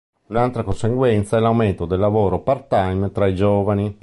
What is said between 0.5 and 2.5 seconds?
conseguenza è l'aumento del lavoro